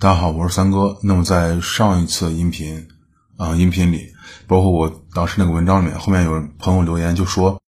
[0.00, 0.96] 大家好，我是三哥。
[1.02, 2.88] 那么在上一次音频
[3.36, 4.14] 啊音频里，
[4.46, 7.60] 包括我当时那个文章里面，后面有朋友留言就说，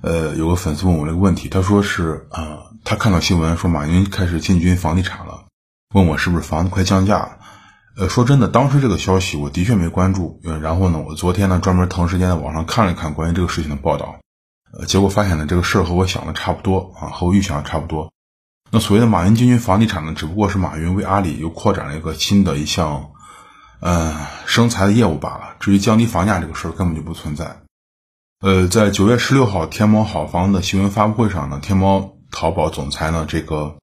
[0.00, 5.44] 呃，有个粉丝问我这个问题，他说是啊，他看到新闻说马云开始进军房地产了，
[5.94, 7.40] 问我是不是房子快降价。
[7.98, 14.18] 呃，说真的，当时这个消息我的确没关注，然后呢，我昨天呢专门腾时间在网上看了看关于这个事情的报道，
[14.72, 18.10] 呃，结果发现呢这个事儿和我想的差不多啊，和我预想的差不多。
[18.72, 23.10] 那所谓的马云进军房地产呢，只不过是马云为阿里又扩展了一个新的一项，
[23.80, 25.56] 呃，生财的业务罢了。
[25.60, 27.62] 至于降低房价这个事儿，根本就不存在。
[28.40, 33.76] 呃，在九月十六号天猫好房的新闻发布会上呢，天猫淘宝总裁呢这个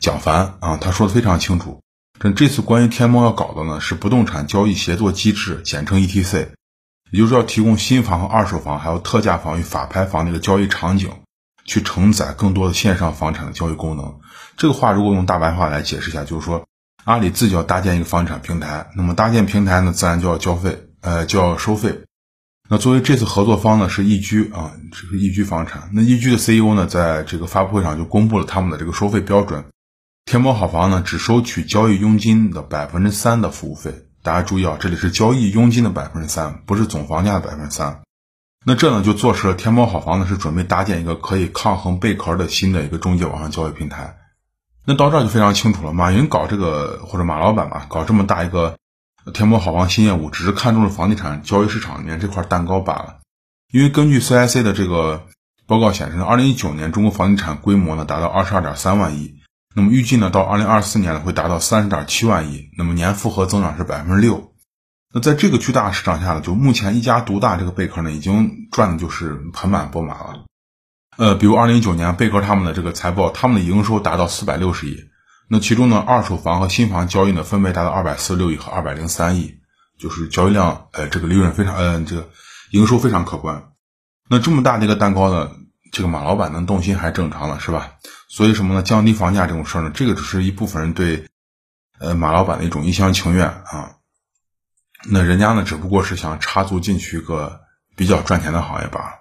[0.00, 1.80] 蒋凡啊，他说的非常清楚。
[2.18, 6.48] 这这次关于天猫要搞的呢，是不动产交易协作机制，简称 ETC，
[7.12, 11.10] 也就是要提供新房和二手房，还有特价房与法拍房的一个交易场景。
[11.66, 14.18] 去承载更多的线上房产的交易功能，
[14.56, 16.66] 这个话如果用大白话来解释一下，就是说
[17.04, 22.02] 阿里自己要搭建一个房产平台，那么搭建平台呢，自然就要交费，呃，就要收费。
[22.68, 25.90] 那作为这次合作方呢，是易居啊，这是易居房产。
[25.92, 29.64] 那易居的 CEO 呢，在这个发布会上就公布了他们的这个收费标准，
[30.24, 33.92] 天猫好房呢，只收取交易佣金的百分之三的服务费。
[34.22, 38.02] 大家注意啊，这里是交易佣金的百分之三，不是总房价的百分之三。
[38.64, 44.18] 那这呢就坐实了天猫好房呢是准备搭建一个可以抗衡贝壳的新的一个中介网上交易平台。
[44.90, 48.76] 那到这儿就非常清楚了，马云搞这个或者马老板吧，搞这么大一个
[49.32, 53.18] 天猫好房新业务，只是看中了房地产交易市场里面这块蛋糕罢了。
[53.72, 55.26] 因为根据 CIC 的这个
[55.68, 59.36] 报告显示，二零一九年中国房地产规模呢达到二十二点三万亿，
[59.76, 64.50] 那么预计呢到二零二四年呢会达到三十点七万亿，那么年复合增长是百分之六。
[65.14, 70.46] 那在这个巨大市场下呢，就目前一家独大这个贝壳呢，已经赚的就是盆满钵满了。
[71.20, 75.04] 呃，比如二零一九年贝壳他们的这个财报，他们的营收达到四百六十亿，
[75.48, 79.56] 那其中呢，二手房和新房交易呢，分别达到二百四十六亿和二百零三亿，
[79.98, 82.30] 就是交易量，呃，这个利润非常，呃，这个
[82.70, 83.64] 营收非常可观。
[84.30, 85.50] 那这么大的一个蛋糕呢，
[85.92, 87.92] 这个马老板能动心还正常了，是吧？
[88.30, 88.82] 所以什么呢？
[88.82, 91.26] 降低房价这种事儿呢，这个只是一部分人对，
[91.98, 93.96] 呃，马老板的一种一厢情愿啊。
[95.04, 97.60] 那人家呢，只不过是想插足进去一个
[97.94, 99.19] 比较赚钱的行业罢了。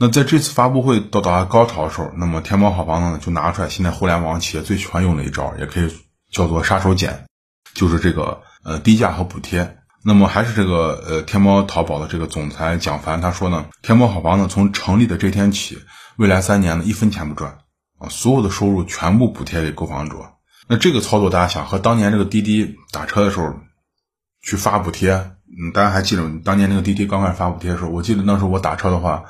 [0.00, 5.94] 那在这次发布会到达高潮的时候，那么天猫好房呢就拿出来现在互联网企业最喜欢用的一招，也可以
[6.32, 7.12] 叫做杀手锏，
[7.74, 9.76] 就是这个呃低价和补贴。
[10.02, 15.78] 那么还是这个呃天猫淘宝的这个总裁蒋凡他说呢，天猫好房呢从成立的这天起，
[16.16, 17.58] 未来三年呢一分钱不赚
[17.98, 20.16] 啊，所有的收入全部补贴给购房者。
[20.66, 23.54] 那这个操作大家想和当年这个滴滴打车的时候。
[24.42, 29.24] 去发补贴，嗯，大家还记得当年那个滴滴刚开始发补贴的时候，我记得那时候我打车的话，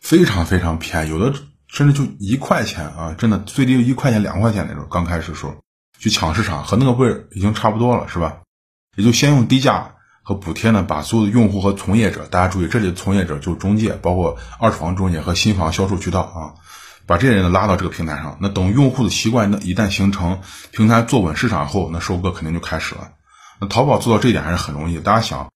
[0.00, 4.86] 非常非常便宜，有的甚至就一块钱啊，真的最低一块钱两块钱那种。
[4.90, 5.56] 刚开始时候
[5.98, 8.38] 去抢市场，和那个味儿已经差不多了，是吧？
[8.96, 16.54] 也就先用低价和补贴呢，把所有的用户和从业者，大家注意，这里的从业者就是中介，包括二手房中介和新房销售渠道啊，
[17.06, 18.38] 把这些人呢拉到这个平台上。
[18.40, 20.40] 那等用户的习惯那一旦形成，
[20.70, 23.12] 平台坐稳市场后，那收割肯定就开始了。
[23.60, 24.98] 那淘宝做到这一点还是很容易。
[24.98, 25.50] 大家想，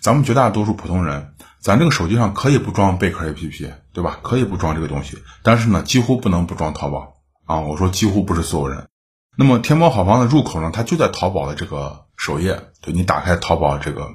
[0.00, 1.34] 咱们绝大多数普通人，
[1.66, 4.20] 咱这个手机上可以不装贝壳 APP，对吧？
[4.22, 7.58] 可以不装这个东西，但是呢，几乎不能不装淘宝啊！
[7.58, 8.86] 我说几乎不是所有人。
[9.36, 14.08] 那么天猫好房的入口呢，它就在淘宝的这个首页，对你打开淘宝这个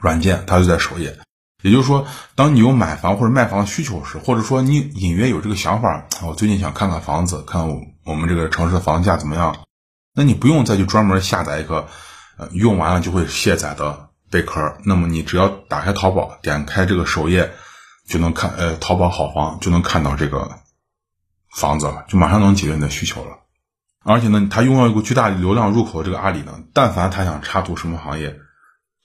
[0.00, 1.16] 软件，它就在首页。
[1.62, 2.04] 也就是说，
[2.34, 7.68] 当你有买房或者卖房的需求时，或者说你隐约有这个想法，我最近想看看房子，看
[8.04, 9.56] 我们这个城市的房价怎么样，
[10.12, 11.86] 那你不用再去专门下载一个。
[12.36, 17.52] 呃，用完了就会卸载的贝壳，那么你只要打开淘宝，点开这个首页，
[18.08, 20.60] 就能看，呃，淘宝好房就能看到这个
[21.50, 23.38] 房子了，就马上能解决你的需求了。
[24.04, 28.38] 而且呢，它拥有一个巨大流量入口，这个阿里呢，但凡他想插足什么行业，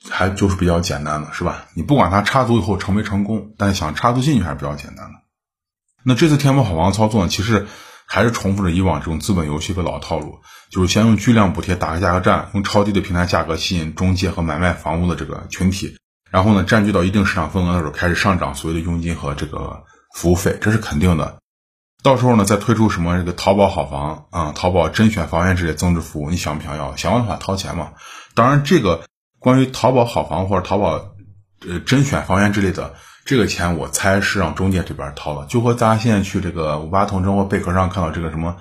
[0.10, 1.66] 还就是比较简单的，是吧？
[1.74, 5.20] 你不管他插足以后成没成功，但是想插足进去还是比较简单的。
[6.04, 7.68] 那这次天猫好房操作呢，其实。
[8.14, 10.38] 还是重复着以往这种资本游戏的老套路，
[10.70, 15.98] 就是先用巨量补贴打个价格战，用超低的平台价格吸引中介和买卖房屋的这个群体，
[16.30, 19.82] 然后呢占据到一定市场份额的时候开始上涨所谓的佣金和这个
[20.14, 21.40] 服务费，这是肯定的。
[22.04, 26.96] 到时候呢再推出什么这个淘宝好房啊、淘宝甄选房源之类增值服务，你想不想要？
[26.96, 27.94] 想要的话掏钱嘛。
[28.36, 29.06] 当然，这个
[29.40, 31.16] 关于淘宝好房或者淘宝
[31.68, 32.94] 呃甄选房源之类的。
[33.26, 38.58] 这个钱我猜是让中介这边掏的，就和咱现在去这个五八同城或贝壳上看到这个什么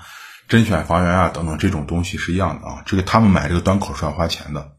[0.49, 2.83] 甄选房源啊等等这种东西是一样的啊。
[2.87, 4.73] 这个他们买这个端口是要花钱的。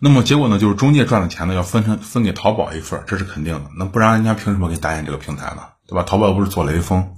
[0.00, 3.70] 那么结果呢，就是中介赚的钱呢要分成分给淘宝一份，这是肯定的。
[3.78, 5.62] 那不然人家凭什么给搭建这个平台呢？
[5.86, 6.02] 对吧？
[6.02, 7.16] 淘宝又不是做雷锋？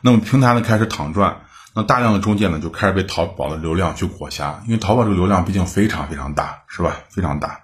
[0.00, 1.42] 那么平台呢开始躺赚，
[1.74, 6.96] 那大量的中介呢就开始被淘宝的流量去裹挟，因为淘宝这个流量毕竟非常非常大，是吧？
[7.10, 7.60] 非常大。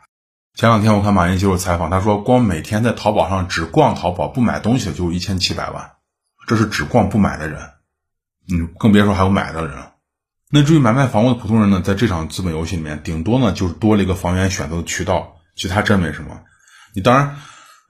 [0.55, 5.93] 前两天我看马云接受采访，他说光每天在淘宝上只逛淘宝不买东西的就有一千七百万，
[6.47, 7.61] 这是只逛不买的人，
[8.51, 9.77] 嗯，更别说还有买的人。
[10.51, 16.41] 那至于买卖房屋的普通人呢，在这场资本游戏里面，顶多呢就是多了一个房源选择的渠道，其他真没什么。
[16.95, 17.37] 你当然。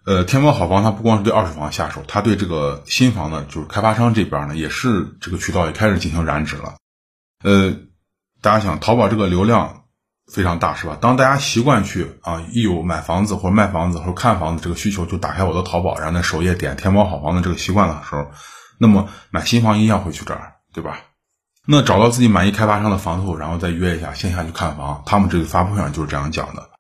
[0.05, 6.75] 呃，天猫好房它不光是对二手房下手，它对这个新房呢，就是开发商这边呢，也是这个渠道也开始进行染指了。
[7.45, 7.77] 呃，
[8.41, 9.82] 大家想，淘宝这个流量
[10.31, 10.99] 非常大，是吧？
[11.01, 18.31] 当大家习惯去啊，一有买房子或者卖房子或者看房子这个需求，就打开我的淘宝，然后在首页点天猫好房的这个习惯的时候，
[18.79, 21.01] 那么买新房一样会去这儿，对吧？
[21.67, 26.71] 那找到自己满意开发商的房子后，然后再约一下线下去看房，他们这个发布会上就是这样讲的。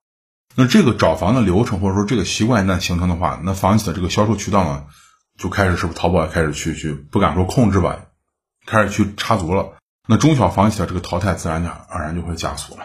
[0.54, 4.84] 那这个找房的流程或者说这个习惯一旦形成的话，那房企的这个销售渠道呢，
[5.38, 8.00] 就开始是不是淘宝也开始去去不敢说控制吧，
[8.66, 9.74] 开始去插足了。
[10.08, 12.84] 那中小房企的这个淘汰自然而然就会加速了。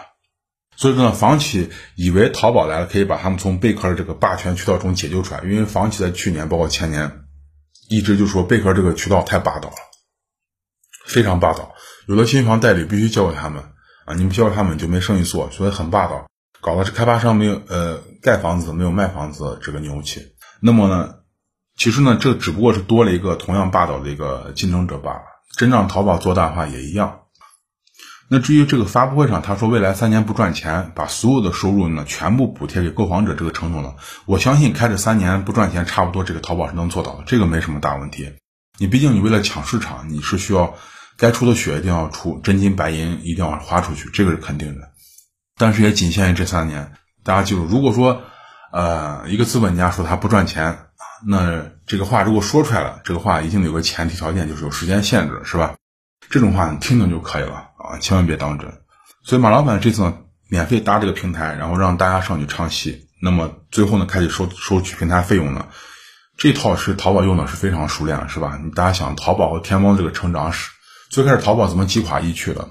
[0.78, 7.24] 所以说呢，房企以为淘宝来了可以把他们从贝壳的这个霸权渠道中解救出来，因为房企在去年包括前年
[7.90, 9.76] 一直就说贝壳这个渠道太霸道了，
[11.04, 11.72] 非常霸道，
[12.06, 13.60] 有的新房代理必须交给他们
[14.06, 16.28] 啊，你不交给他们就没生意做，所以很霸道。
[16.60, 20.20] 搞的是开发商没有呃盖房子没有卖房子这个牛气，
[20.60, 21.14] 那么呢，
[21.76, 25.22] 其实呢这只不过是多了一个同样霸道的一个竞争者罢了。
[25.56, 27.22] 真让淘宝做大话也一样。
[28.30, 33.94] 那至于这个发布会上他说未来三年不赚钱，把所有的收入呢全部补贴给购房者这个承诺呢，
[34.26, 38.34] 我相信开这三年不赚钱差不多这个淘宝是能做到的，这个没什么大问题。
[38.78, 40.74] 你毕竟你为了抢市场，你是需要
[41.16, 44.90] 该出的血一定要出，真金白银一定要花出去，这个是肯定的。
[45.56, 46.92] 但是也仅限于这三年，
[47.24, 48.22] 大家记住，如果说，
[48.72, 50.78] 呃，一个资本家说他不赚钱，
[51.26, 55.74] 那这个话如果说出来了，这个话一定有个前提条件，就是有时间限制，是吧？
[56.30, 58.82] 这种话你听听就可以了啊，千万别当真。
[59.22, 60.18] 所以马老板这次呢，
[60.50, 65.66] 免费搭这个平台，然后让大家上去唱戏，那么最后呢，开始收收取平台费用呢，
[66.36, 68.58] 这套是淘宝用的是非常熟练，是吧？
[68.62, 70.70] 你大家想，淘宝和天猫这个成长史，
[71.10, 72.68] 最开始淘宝怎么击垮易趣的？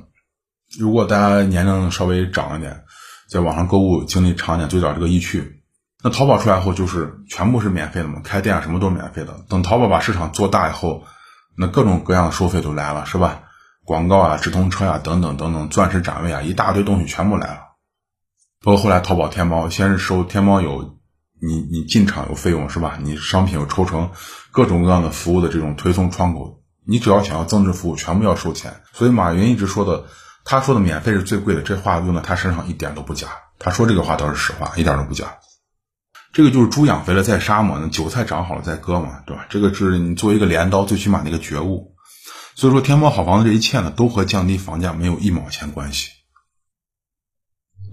[0.80, 2.83] 如果大家年龄稍微长一点，
[3.30, 5.62] 在网上购物经历长一点，最早这个易趣，
[6.03, 9.45] 那淘宝出来后就是全部是免费的嘛，开店什么都免费的。
[9.48, 11.06] 等淘宝把市场做大以后，
[11.56, 13.44] 那各种各样的收费都来了，是吧？
[13.88, 17.62] 广告啊、直通车呀等等等等，钻石展位啊，一大堆东西全部来了。
[18.62, 21.00] 包括后来淘宝天猫，先是收天猫有
[21.42, 23.00] 你你进场有费用是吧？
[23.01, 24.12] 你商品有抽成，
[24.51, 28.81] 各种各样的服务的这种推送窗口，你只要想要增值服务，全部要收钱。
[28.92, 30.06] 所以马云一直说的。
[30.50, 33.28] 他说的免费是最贵的，这话用在他身上一点都不假。
[33.60, 35.39] 他说这个话倒是实话，一点都不假。
[36.31, 39.45] 这个就是猪养肥了再杀嘛，那韭菜长好了再割嘛，对吧？
[39.50, 41.96] 这个是你作为一个镰刀，最起码的一个觉悟。
[42.57, 46.09] 所以说，天猫好房子这一切呢，都和降低房价没有一毛钱关系。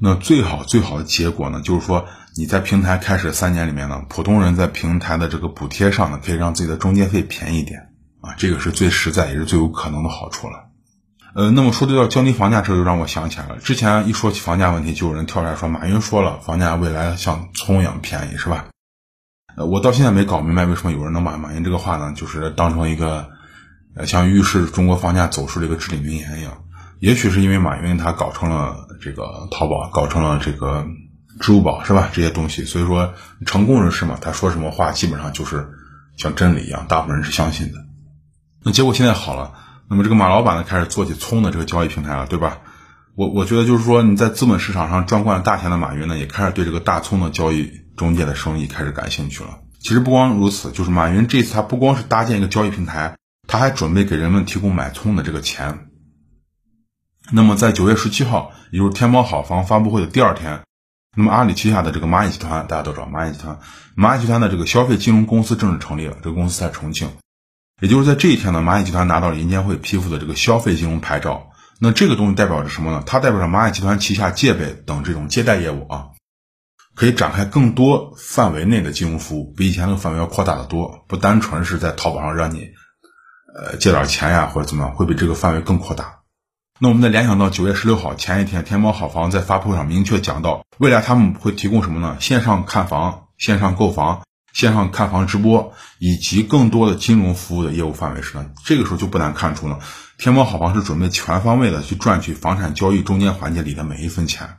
[0.01, 10.71] 那最好最好的结果呢，就是说你在平台开始三年里面呢，普通人在平台的这个补贴上呢，可以让自己的中介费便宜一点啊，这个是最实在也是最有可能的好处了。
[11.35, 13.59] 呃，那么说到降低房价，这就让我想起来了。
[13.59, 18.69] 之前一说起房价问题，就有人跳出来说，马云说了，房价未来像葱一样便宜，是吧？
[19.59, 23.29] 呃，我到现在没搞明白，为什么有人能把马云这个话呢，就是当成一个，
[23.97, 26.65] 呃，像预示中国房价走势的一个至理名言一样。
[27.01, 30.87] 也许是因为马云他搞成了这个淘宝，搞成了这个
[31.41, 32.09] 支付宝，是吧？
[32.13, 33.15] 这些东西，所以说
[33.47, 35.69] 成功人士嘛，他说什么话基本上就是
[36.17, 37.79] 像真理一样，大部分人是相信的。
[38.65, 39.53] 那结果现在好了。
[39.87, 42.61] 那么这个马老板呢，开始做起葱的这个交易平台了，对吧？
[43.17, 49.51] 我我觉得就是说，你在资本市场上赚惯了大钱的马云呢，也开始对这个大葱的交易中介的生意开始感兴趣了。
[49.81, 55.89] 其实不光如此，就是马云这次他不光是搭建一个交易平台，他还准备给人们提供买葱的这个钱。
[57.33, 60.63] 那么在九月十七号，也就是天猫好房发布会的第二天，
[61.17, 63.59] 那么阿里旗下的这个蚂蚁集团，大家都知道蚂蚁集团，
[63.97, 67.11] 蚂蚁集团的这个消费金融公司正式成立了，这个公司在重庆。
[67.81, 71.49] 也就是在这一天呢，蚂蚁集团拿到了银监会批复的这个消费金融牌照。
[71.81, 73.03] 那这个东西代表着什么呢？
[73.05, 76.07] 它代表着蚂蚁集团旗下借呗等这种借贷业务啊，
[76.95, 81.05] 可以展开更多范围内的金融服务，比以前那个范围要扩大的多。
[81.09, 82.71] 不单纯是在淘宝上让你，
[83.55, 86.21] 呃，借点钱呀或者怎么样，会比这个范围更扩大。
[86.81, 92.17] 那我们再联想到九月十六号前一天，天猫好房在发布会上明确讲到，未来他们会提供什么呢？
[92.21, 94.23] 线上看房，线上购房。
[94.53, 99.81] 线上看房直播以及更多的金融服务的业务范围时呢，这个时候就不难看出呢，
[100.17, 104.59] 天猫好房是准备全方位的去赚取房产交易中间环节里的每一分钱。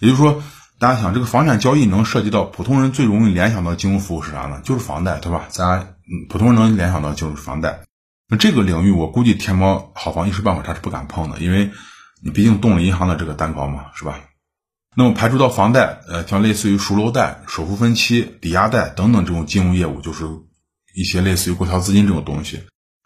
[0.00, 0.42] 也就是说，
[0.80, 4.60] 大家想这个房产交易能涉及到普通人最容易联想到金融服务是啥呢？
[4.64, 5.44] 就是房贷，对吧？
[5.48, 5.94] 咱，
[6.28, 7.82] 普通人能联想到就是房贷。
[8.30, 11.68] 那这个领域，我估计天猫好房一时半会儿他是不敢碰的，因为
[12.22, 14.20] 你毕竟动了银行的这个蛋糕嘛，是吧？
[14.96, 20.24] 那么排除到房贷，呃，像类似于赎楼贷、首付分期、抵押贷等等这种金融业务，就是
[20.94, 22.60] 一些类似于过桥资金这种东西。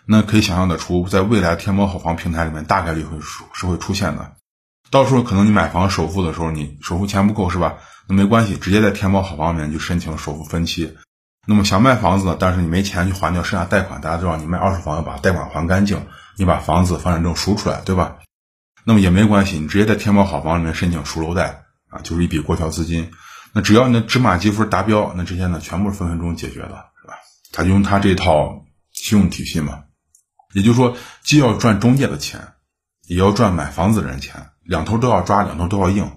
[0.07, 3.19] 那可以想象得出，在未来天猫好房平台里面，大概率会
[3.55, 4.33] 是会出现的。
[4.91, 7.77] 到时候可能你买房首付的时候，你首付钱不够是吧？
[8.07, 10.95] 那没关系，直接在天猫好房里面就申请首付分期。
[11.47, 18.17] 那么想卖房子呢，但是你没钱去还掉剩下贷款，大家知道你卖二手房要把贷款还干净，你把房子房产证赎出来，对吧？
[18.85, 23.11] 那么也没关系，你直接在天猫好房里面申请赎楼贷啊，就是一笔过桥资金。
[23.53, 27.15] 那只要你的芝麻积分达标，那这些呢全部是分分钟解决的，是吧？
[27.53, 29.85] 他就用他这套信用体系嘛，
[30.53, 32.41] 也就是说，既要赚中介的钱，
[33.07, 36.11] 也要赚买房子的人钱，两头都要抓，两头都要硬。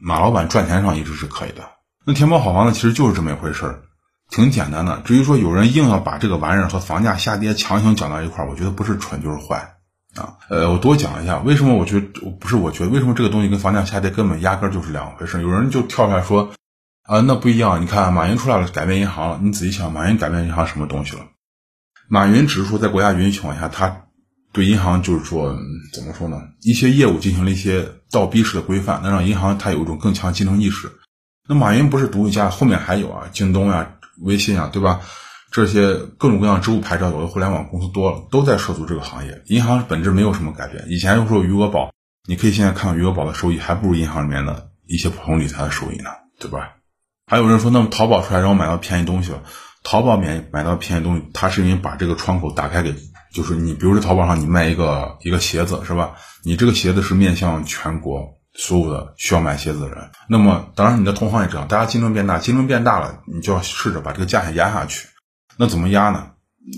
[0.00, 1.62] 马老板赚钱上一直是可以的。
[2.06, 3.82] 那天猫好房子其实就是这么一回事儿。
[4.30, 9.74] 挺简单的，至于说有人硬要把这个玩意儿和房价下跌强行讲到一块儿，我觉得不是蠢就是坏
[10.14, 10.38] 啊。
[10.48, 12.06] 呃，我多讲一下，为什么我觉得
[12.38, 12.54] 不是？
[12.54, 15.42] 我觉得为什么这个东西跟房价下跌根本压根儿就是两回事？
[15.42, 16.52] 有人就跳出来说
[17.02, 17.82] 啊，那不一样。
[17.82, 19.40] 你看马云出来了，改变银行了。
[19.42, 21.22] 你仔细想，马云改变银行什么东西了？
[22.08, 24.02] 马云只是说在国家允许情况下，他
[24.52, 25.58] 对银行就是说
[25.92, 26.40] 怎么说呢？
[26.62, 30.92] 一些业务进行了一些倒逼式的规范，能让银行它有一种更强竞争意识。
[31.48, 33.96] 那马云不是独一家，后面还有啊，京东呀。
[34.20, 35.00] 微信啊，对吧？
[35.52, 39.42] 这些各种各样支付牌照有的互联网公司多了，都在涉足这个行业。
[39.46, 40.84] 银行本质没有什么改变。
[40.88, 41.92] 以前又说余额宝，
[42.28, 46.76] 你可以现在看到余额宝的收益还不如银行里面的一些普通理财的收益呢，对吧？
[47.26, 49.42] 还有人说，那么淘宝出来让我买到便宜东西了。
[49.82, 52.94] 淘宝免买到便宜东西，它是因为把这个窗口打开给，
[53.34, 56.12] 就是你，比如说淘宝上你卖一个一个鞋子，是吧？
[56.44, 58.39] 你这个鞋子是面向全国。
[58.54, 65.08] 所有的需要买鞋子的人，那么当然你的同行也这样，大家竞争变大，竞争变大了，你就要试着把这个价钱压下去。
[65.56, 66.32] 那怎么压呢？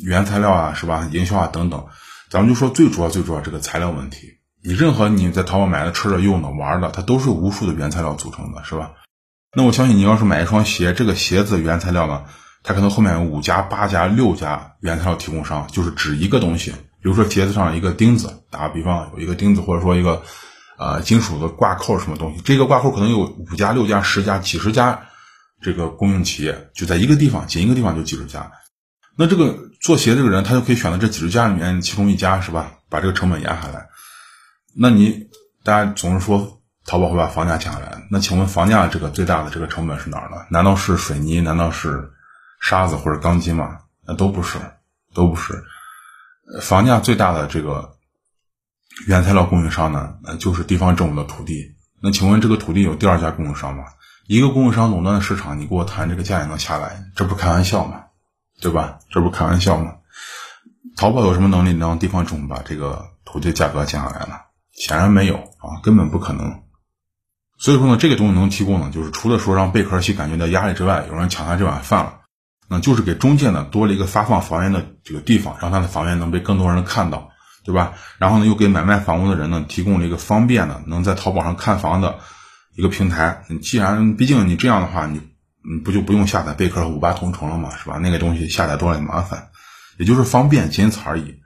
[0.05, 1.09] 原材料啊，是吧？
[1.13, 1.87] 营销啊等等，
[2.31, 4.29] 咱们就说最主要、最主要这个材料问题。
[4.63, 8.93] 你任何你在淘宝买的、吃的、用的、玩的，它都是无数的原材料组成的，是吧？
[9.57, 12.25] 那我相信你要是买一双鞋，这个鞋子原材料呢，
[12.63, 20.23] 它可能后面有五家、八家、六家原材料提供商，就是指一个东西，比如说鞋子上一个钉子，打个比方，有一个钉子，或者说一个。
[20.83, 22.41] 啊，金属的挂扣什么东西？
[22.43, 25.01] 这个挂扣可能有五家、六家、十家、几十家，
[25.63, 28.51] 这个供应企业就在一个地方，仅一个地方就几十家。
[29.17, 32.73] 那这个做鞋这个人，他就可以选择这几十家里面其中一家，是吧？
[32.89, 33.87] 把这个成本压下来。
[34.75, 35.29] 那你
[35.63, 40.37] 大家总是说淘宝会把房价降下来，那请问房价这个最大的这个成本是哪儿呢？
[40.51, 41.41] 难道是水泥？
[41.41, 42.11] 难道是
[42.61, 43.79] 沙子或者钢筋吗？
[44.05, 44.59] 那都不是，
[45.15, 45.63] 都不是。
[46.61, 47.97] 房价最大的这个。
[49.07, 51.75] 原材料供应商呢，那就是地方政府的土地。
[52.01, 53.85] 那请问这个土地有第二家供应商吗？
[54.27, 57.05] 一个供应商垄断的市场，你给我谈这个价也能下来？
[57.17, 58.05] 这不开玩笑吗？
[58.61, 58.99] 对吧？
[59.11, 59.95] 这不开玩笑吗？
[60.97, 64.37] 淘宝有什么能力能让地方政府把这个土地价格降下来呢？
[64.73, 66.63] 显然没有啊，根本不可能。
[67.59, 72.21] 所以说呢，这个东西能提供呢，就是除了说让贝壳系感觉到压力之外，有人抢他这碗饭了，
[72.69, 77.31] 那就是给中介呢多了一个发放房源的这个地方，让他的房源能被更多人看到。
[77.65, 77.95] 对吧？
[78.19, 82.19] 然后呢，又给买卖房屋的人呢提供了一个方便的，能在淘宝上看房的
[82.77, 83.45] 一个平台。
[83.49, 85.21] 你既然毕竟你这样的话，你
[85.63, 87.99] 你不就不用下载贝壳和五八同城了嘛，是吧？
[87.99, 89.49] 那个东西下载多了也麻烦，
[89.99, 91.37] 也就是方便，仅此而已。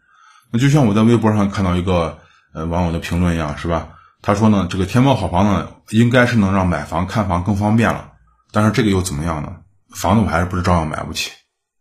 [0.50, 2.18] 那就像我在微博上看到一个
[2.54, 3.88] 呃网友的评论一样，是吧？
[4.22, 8.12] 他说呢，这个天猫好房呢，应该是能让买房看房更方便了，
[8.52, 9.56] 但是这个又怎么样呢？
[9.94, 11.30] 房子我还是不是照样买不起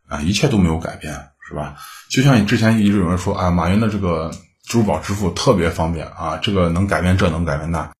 [0.07, 0.21] 啊？
[0.21, 1.29] 一切都没有改变。
[1.47, 1.75] 是吧？
[2.09, 4.31] 就像你之前一直有人说啊，马云的这个
[4.63, 7.91] 支付宝支付特别方便啊，这个能改变这能改变那。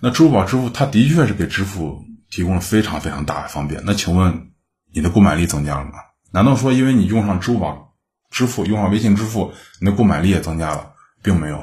[0.00, 3.82] 那支付宝支付它的确是给支付提供了非常非常大的方便。
[3.84, 4.50] 那请问
[4.92, 5.94] 你的购买力增加了吗？
[6.30, 7.94] 难道说因为你用上支付宝
[8.30, 10.92] 支付，用上微信支付，你的购买力也增加了？
[11.20, 11.58] 并没有，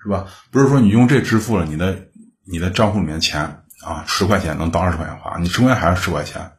[0.00, 0.26] 是吧？
[0.52, 2.06] 不是说你用这支付了，你的
[2.44, 6.52] 你的账户里面的钱啊，十块钱能当二十块钱花，你十块钱还是十块钱，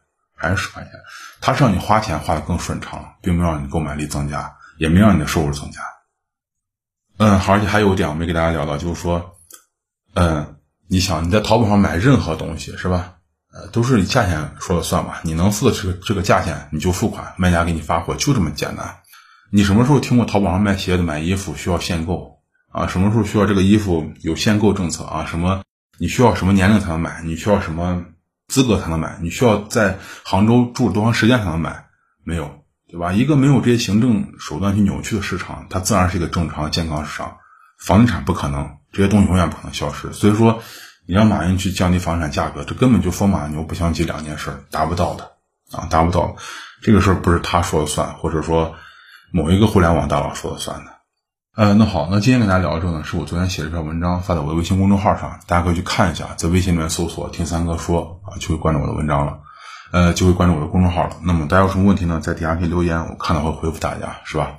[0.44, 0.92] 还是十块钱。
[1.40, 5.80] 它是让你花钱花的更顺畅，并没有让你购买力增加，也没让你的收入增加。
[7.16, 9.36] 嗯，好，而且还有一点我没给大家聊到，就是说，
[10.14, 10.56] 嗯，
[10.88, 13.14] 你想你在淘宝上买任何东西是吧？
[13.52, 18.96] 呃，都是以价钱说了算嘛，你能付的这个这个价钱你就付款，卖家给你发货就这么简单。
[19.52, 22.40] 你什么时候听过淘宝上卖鞋子、买衣服需要限购
[22.72, 22.86] 啊？
[22.88, 25.24] 什么时候需要这个衣服有限购政策啊？
[25.26, 25.62] 什么
[25.98, 27.22] 你需要什么年龄才能买？
[27.22, 28.04] 你需要什么？
[28.54, 31.86] 资格才能买，你需要在杭州住多长时间才能买？
[32.22, 33.12] 没有，对吧？
[33.12, 37.38] 一个没有这些行政手段去扭曲的市场，它自然是一个正常的健康市场。
[37.80, 40.12] 房地产不可能，这些东西永远不可能消失。
[40.12, 40.62] 所以说，
[41.04, 45.32] 你让马云去降低房产价格，这根本就风马牛不相及两件事，达不到的
[45.72, 46.36] 啊，达不到。
[46.80, 48.76] 这个事儿不是他说了算，或者说
[49.32, 50.93] 某一个互联网大佬说了算的。
[51.56, 59.38] 呃，那好，那今天跟大家聊的这呢，是我昨天写了一篇文章发在我的微信公众号上，大家可以去看一下，在微信里面搜索“听三哥说”啊，就会关注我的文章了，
[59.92, 61.16] 呃，就会关注我的公众号了。
[61.22, 64.56] 那么大家有什么问题呢，在底下可以留言，我看到会回复大家，是吧？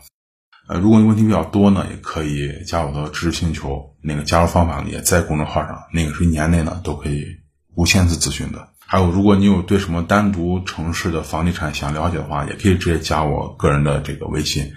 [0.70, 7.26] 呃，如果你问题比较多呢，也可以加我的知识星球，那个加入方法呢也在公众号上，那个是一年内呢都可以
[7.76, 8.70] 无限次咨询的。
[8.86, 14.72] 还有，如果你有对什么单独城市的房地产想了解的话，也可以直接加我个人的这个微信，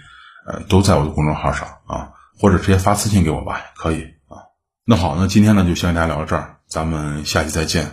[0.49, 4.41] 呃，都在我的公众号上啊，或者直接发私信给我吧，可以啊。
[4.83, 7.85] 那好，那今天呢就先跟大家聊到这儿，咱们下期再见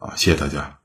[0.00, 0.79] 啊，谢谢大家。